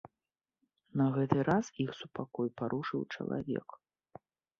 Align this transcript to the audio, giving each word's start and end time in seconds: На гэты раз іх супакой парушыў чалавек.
На 1.01 1.05
гэты 1.17 1.37
раз 1.49 1.65
іх 1.83 1.91
супакой 1.99 2.49
парушыў 2.61 3.01
чалавек. 3.19 3.67